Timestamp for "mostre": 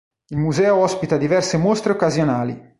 1.57-1.91